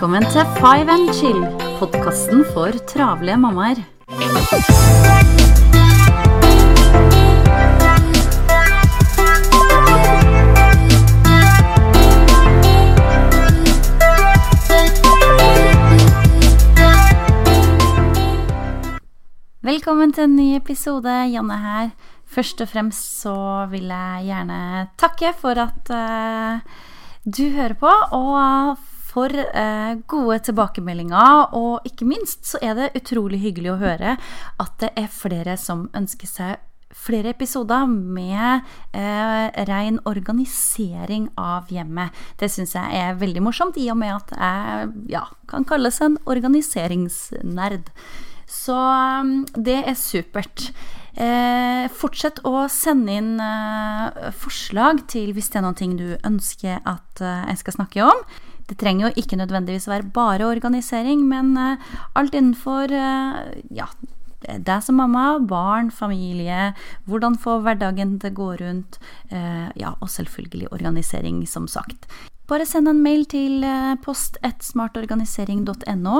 [0.00, 1.42] Velkommen til Five and Chill,
[1.76, 3.82] podkasten for travle mammaer.
[19.60, 21.12] Velkommen til en ny episode.
[21.28, 21.90] Janne her.
[22.24, 24.62] Først og fremst så vil jeg gjerne
[24.96, 26.88] takke for at uh,
[27.28, 31.54] du hører på, og for eh, gode tilbakemeldinger.
[31.58, 34.16] Og ikke minst så er det utrolig hyggelig å høre
[34.62, 38.64] at det er flere som ønsker seg flere episoder med
[38.98, 42.10] eh, ren organisering av hjemmet.
[42.40, 46.18] Det syns jeg er veldig morsomt, i og med at jeg ja, kan kalles en
[46.26, 47.92] organiseringsnerd.
[48.50, 50.72] Så um, det er supert.
[51.20, 57.22] Eh, fortsett å sende inn eh, forslag til hvis det er noe du ønsker at
[57.22, 58.24] eh, jeg skal snakke om.
[58.70, 61.82] Det trenger jo ikke nødvendigvis være bare organisering, men eh,
[62.14, 63.88] alt innenfor eh, ja,
[64.46, 66.70] deg som mamma, barn, familie,
[67.10, 69.00] hvordan få hverdagen til å gå rundt,
[69.34, 72.06] eh, ja, og selvfølgelig organisering, som sagt.
[72.50, 76.18] Bare send en mail til eh, post1smartorganisering.no.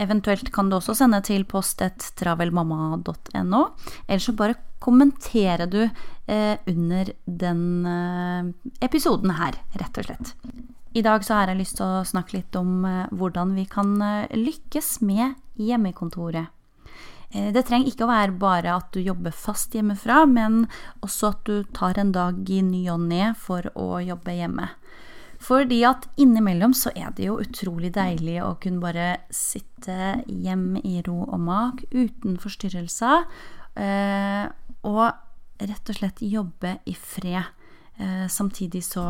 [0.00, 3.62] Eventuelt kan du også sende til post1travelmamma.no.
[4.08, 5.88] Eller så bare kommenterer du
[6.32, 7.86] under den
[8.82, 10.32] episoden her, rett og slett.
[10.92, 13.94] I dag så har jeg lyst til å snakke litt om eh, hvordan vi kan
[14.04, 16.52] eh, lykkes med hjemmekontoret.
[17.32, 20.66] Eh, det trenger ikke å være bare at du jobber fast hjemmefra, men
[21.00, 24.68] også at du tar en dag i ny og ne for å jobbe hjemme.
[25.42, 31.00] Fordi at innimellom så er det jo utrolig deilig å kunne bare sitte hjemme i
[31.08, 33.24] ro og mak uten forstyrrelser.
[34.86, 35.02] Og
[35.66, 37.50] rett og slett jobbe i fred.
[38.30, 39.02] Samtidig så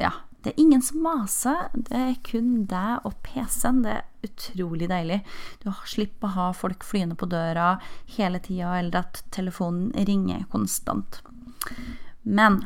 [0.00, 1.66] ja, det er ingen som maser.
[1.74, 3.82] Det er kun deg og PC-en.
[3.82, 5.18] Det er utrolig deilig.
[5.64, 7.74] Du slipper å ha folk flyende på døra
[8.14, 11.20] hele tida, eller at telefonen ringer konstant.
[12.22, 12.62] Men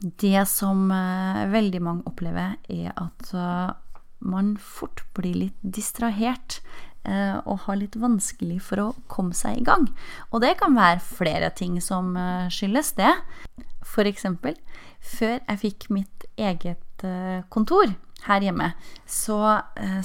[0.00, 3.76] det som uh, veldig mange opplever, er at uh,
[4.24, 6.62] man fort blir litt distrahert
[7.04, 9.90] uh, og har litt vanskelig for å komme seg i gang.
[10.32, 12.16] Og det kan være flere ting som
[12.52, 13.12] skyldes det.
[14.10, 14.56] Eksempel,
[15.00, 17.04] før jeg fikk mitt eget
[17.52, 17.92] kontor
[18.24, 18.70] her hjemme,
[19.06, 19.38] så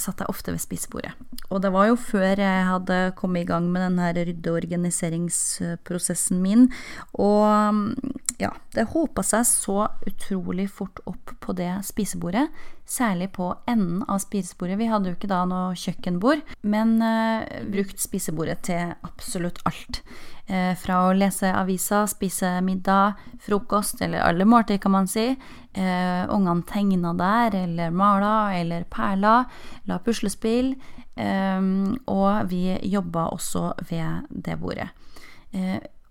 [0.02, 1.14] satt jeg ofte ved spisebordet.
[1.50, 4.60] Og det var jo før jeg hadde kommet i gang med den her rydde- og
[4.60, 6.68] organiseringsprosessen min.
[7.16, 7.96] Og
[8.40, 12.46] ja, det hopa seg så utrolig fort opp på det spisebordet.
[12.90, 14.80] Særlig på enden av spisebordet.
[14.80, 20.00] Vi hadde jo ikke da noe kjøkkenbord, men eh, brukt spisebordet til absolutt alt.
[20.48, 25.34] Eh, fra å lese avisa, spise middag, frokost, eller alle måltider, kan man si.
[25.78, 29.44] Uh, ungene tegna der, eller mala, eller perla.
[29.90, 30.74] La puslespill.
[31.20, 34.88] Um, og vi jobba også ved det bordet.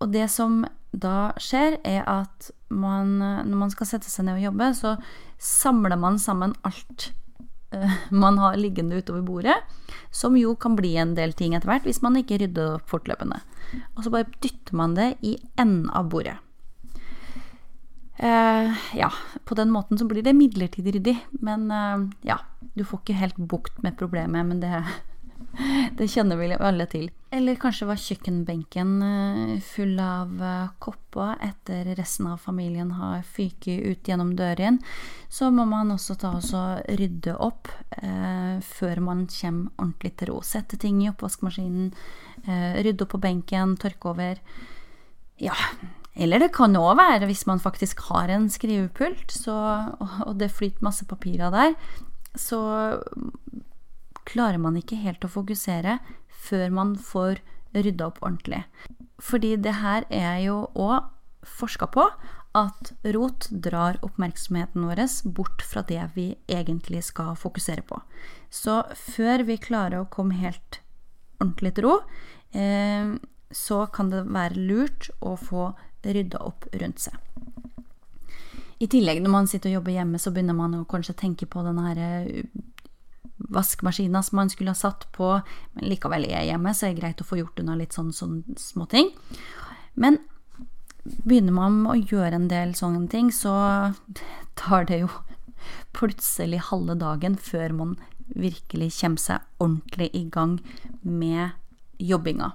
[0.00, 4.48] og det som da skjer, er at man, når man skal sette seg ned og
[4.48, 4.97] jobbe, så
[5.38, 7.10] samler man sammen alt
[7.75, 7.94] uh,
[8.25, 9.56] man har liggende utover bordet,
[10.10, 13.41] som jo kan bli en del ting etter hvert hvis man ikke rydder opp fortløpende.
[13.97, 16.38] Og så bare dytter man det i enden av bordet.
[18.19, 19.12] Uh, ja,
[19.47, 22.41] på den måten så blir det midlertidig ryddig, men uh, ja,
[22.75, 24.83] du får ikke helt bukt med problemet, men det
[25.99, 27.09] det kjenner vi alle til.
[27.31, 33.84] Eller kanskje var kjøkkenbenken eh, full av eh, kopper etter resten av familien har fyket
[33.84, 34.81] ut gjennom døren.
[35.28, 37.71] Så må man også ta og rydde opp
[38.01, 40.41] eh, før man kommer ordentlig til ro.
[40.47, 41.93] Sette ting i oppvaskmaskinen,
[42.47, 44.43] eh, rydde opp på benken, tørke over.
[45.39, 45.55] Ja,
[46.19, 49.55] eller det kan òg være hvis man faktisk har en skrivepult, så,
[50.27, 51.77] og det flyter masse papirer der,
[52.39, 52.61] så
[54.28, 55.99] klarer man ikke helt å fokusere
[56.49, 57.41] før man får
[57.77, 58.65] rydda opp ordentlig.
[59.22, 61.09] Fordi det her er jo òg
[61.48, 62.04] forska på
[62.59, 65.04] at rot drar oppmerksomheten vår
[65.37, 68.01] bort fra det vi egentlig skal fokusere på.
[68.51, 70.81] Så før vi klarer å komme helt
[71.39, 71.97] ordentlig til ro,
[72.53, 73.15] eh,
[73.51, 75.72] så kan det være lurt å få
[76.04, 77.16] rydda opp rundt seg.
[78.78, 81.65] I tillegg, når man sitter og jobber hjemme, så begynner man å kanskje tenke på
[81.66, 82.03] den her
[83.39, 85.33] vaskemaskina som man skulle ha satt på,
[85.74, 88.12] men likevel er jeg hjemme, så er det greit å få gjort unna litt sånn,
[88.15, 89.10] sånn småting.
[89.98, 90.21] Men
[91.24, 93.54] begynner man å gjøre en del sånne ting, så
[94.59, 95.10] tar det jo
[95.97, 97.97] plutselig halve dagen før man
[98.28, 100.59] virkelig kommer seg ordentlig i gang
[101.03, 101.56] med
[101.98, 102.53] jobbinga.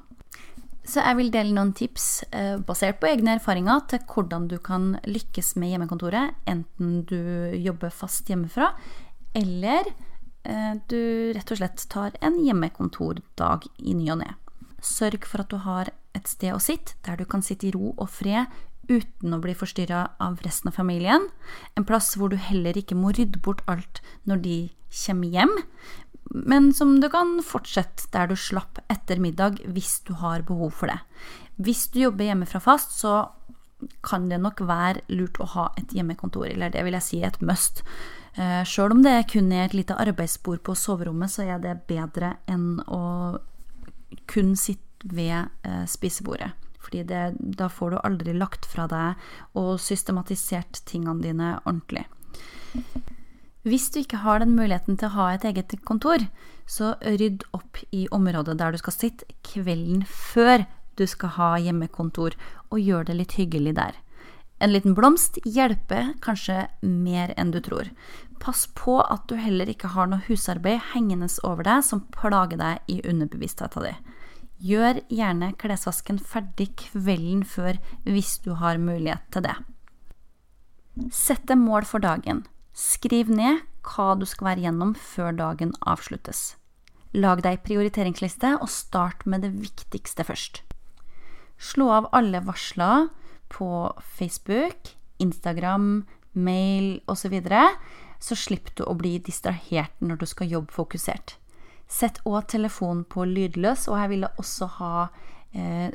[0.84, 4.98] Så jeg vil dele noen tips eh, basert på egne erfaringer til hvordan du kan
[5.08, 8.74] lykkes med hjemmekontoret, enten du jobber fast hjemmefra,
[9.40, 9.88] eller
[10.44, 14.34] eh, du rett og slett tar en hjemmekontordag i ny og ne.
[14.84, 17.94] Sørg for at du har et sted å sitte der du kan sitte i ro
[17.96, 18.52] og fred
[18.92, 21.30] uten å bli forstyrra av resten av familien.
[21.80, 24.58] En plass hvor du heller ikke må rydde bort alt når de
[24.94, 25.54] kommer hjem,
[26.31, 30.92] men som du kan fortsette der du slapp etter middag hvis du har behov for
[30.92, 31.00] det.
[31.62, 33.28] Hvis du jobber hjemmefra fast, så
[34.06, 37.40] kan det nok være lurt å ha et hjemmekontor, eller det vil jeg si et
[37.44, 37.84] must.
[38.40, 41.84] Eh, Sjøl om det er kun er et lite arbeidsbord på soverommet, så er det
[41.90, 43.04] bedre enn å
[44.31, 46.54] kun sitte ved eh, spisebordet.
[46.84, 52.08] Fordi det, da får du aldri lagt fra deg og systematisert tingene dine ordentlig.
[53.63, 56.25] Hvis du ikke har den muligheten til å ha et eget kontor,
[56.68, 60.65] så rydd opp i området der du skal sitte kvelden før
[61.00, 62.36] du skal ha hjemmekontor,
[62.69, 63.95] og gjør det litt hyggelig der.
[64.63, 67.89] En liten blomst hjelper kanskje mer enn du tror.
[68.44, 72.92] Pass på at du heller ikke har noe husarbeid hengende over deg som plager deg
[72.92, 74.13] i underbevisstheten din.
[74.63, 79.56] Gjør gjerne klesvasken ferdig kvelden før hvis du har mulighet til det.
[81.12, 82.45] Sett deg mål for dagen.
[82.74, 86.56] Skriv ned hva du skal være gjennom før dagen avsluttes.
[87.14, 90.64] Lag deg prioriteringsliste, og start med det viktigste først.
[91.62, 93.12] Slå av alle varsler
[93.54, 93.68] på
[94.18, 97.68] Facebook, Instagram, mail osv., så, videre,
[98.18, 101.38] så slipper du å bli distrahert når du skal jobbe fokusert.
[101.86, 104.94] Sett òg telefonen på lydløs, og jeg ville også ha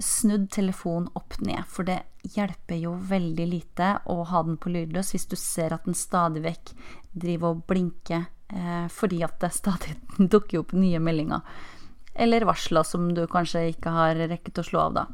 [0.05, 1.65] snudd telefonen opp ned.
[1.67, 1.99] For det
[2.35, 6.45] hjelper jo veldig lite å ha den på lydløs hvis du ser at den stadig
[6.45, 6.75] vekk
[7.19, 9.97] driver og blinker eh, fordi at det stadig
[10.33, 11.43] dukker opp nye meldinger.
[12.19, 15.05] Eller varsler som du kanskje ikke har rekket å slå av, da.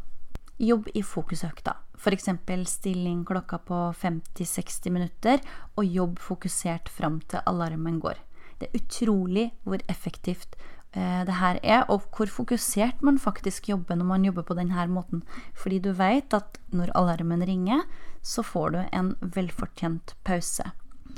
[0.62, 1.74] Jobb i fokusøkta.
[1.98, 2.28] F.eks.
[2.70, 5.42] still inn klokka på 50-60 minutter,
[5.76, 8.20] og jobb fokusert fram til alarmen går.
[8.60, 13.98] Det er utrolig hvor effektivt eh, det her er, og hvor fokusert man faktisk jobber
[13.98, 15.24] når man jobber på denne måten.
[15.54, 17.82] Fordi du vet at når alarmen ringer,
[18.22, 20.64] så får du en velfortjent pause.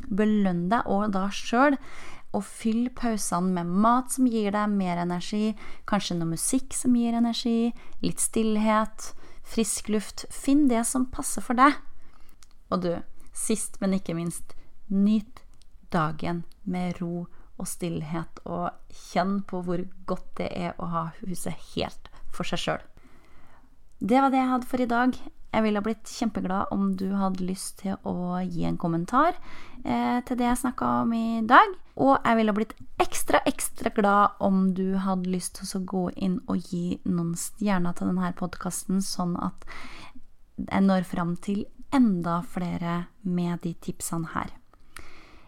[0.09, 1.77] Belønn deg òg da sjøl,
[2.37, 5.55] og fyll pausene med mat som gir deg mer energi,
[5.89, 7.73] kanskje noe musikk som gir energi,
[8.05, 9.13] litt stillhet,
[9.47, 10.27] frisk luft.
[10.33, 11.79] Finn det som passer for deg.
[12.73, 12.93] Og du,
[13.33, 14.57] sist, men ikke minst,
[14.89, 15.45] nyt
[15.95, 17.27] dagen med ro
[17.57, 18.71] og stillhet, og
[19.11, 22.85] kjenn på hvor godt det er å ha huset helt for seg sjøl.
[23.99, 25.17] Det var det jeg hadde for i dag.
[25.57, 29.39] Jeg ville blitt kjempeglad om du hadde lyst til å gi en kommentar
[29.85, 31.73] eh, til det jeg snakka om i dag.
[31.97, 36.43] Og jeg ville blitt ekstra, ekstra glad om du hadde lyst til å gå inn
[36.45, 39.65] og gi noen stjerner til denne podkasten, sånn at
[40.61, 41.65] jeg når fram til
[41.95, 44.53] enda flere med de tipsene her.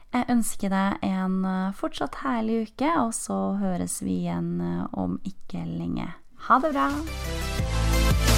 [0.09, 5.19] Jeg ønsker deg en eh, fortsatt herlig uke, og så høres vi igjen eh, om
[5.29, 6.09] ikke lenge.
[6.49, 8.38] Ha det bra!